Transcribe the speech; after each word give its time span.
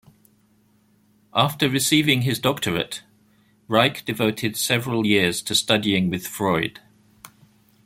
After 1.31 1.69
receiving 1.69 2.23
his 2.23 2.39
doctorate, 2.39 3.03
Reik 3.69 4.03
devoted 4.03 4.57
several 4.57 5.05
years 5.05 5.43
to 5.43 5.53
studying 5.53 6.09
with 6.09 6.25
Freud. 6.25 6.79